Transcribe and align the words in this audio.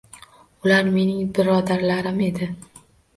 Ular 0.67 0.87
mening 0.95 1.27
birodarlarim 1.39 2.23
edi. 2.29 2.49